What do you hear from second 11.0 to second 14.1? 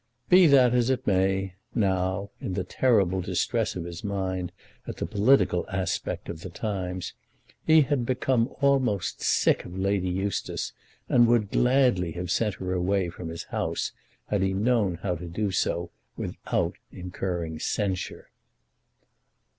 and would gladly have sent her away from his house